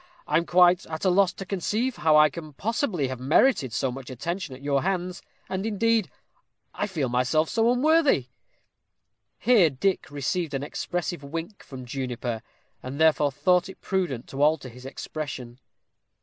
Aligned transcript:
I 0.25 0.37
am 0.37 0.47
quite 0.47 0.87
at 0.87 1.05
a 1.05 1.11
loss 1.11 1.31
to 1.33 1.45
conceive 1.45 1.97
how 1.97 2.17
I 2.17 2.27
can 2.31 2.53
possibly 2.53 3.07
have 3.09 3.19
merited 3.19 3.71
so 3.71 3.91
much 3.91 4.09
attention 4.09 4.55
at 4.55 4.63
your 4.63 4.81
hands; 4.81 5.21
and, 5.47 5.63
indeed, 5.63 6.09
I 6.73 6.87
feel 6.87 7.07
myself 7.07 7.49
so 7.49 7.71
unworthy" 7.71 8.29
Here 9.37 9.69
Dick 9.69 10.09
received 10.09 10.55
an 10.55 10.63
expressive 10.63 11.23
wink 11.23 11.61
from 11.61 11.85
Juniper, 11.85 12.41
and 12.81 12.99
therefore 12.99 13.31
thought 13.31 13.69
it 13.69 13.79
prudent 13.79 14.25
to 14.29 14.41
alter 14.41 14.69
his 14.69 14.87
expression. 14.87 15.59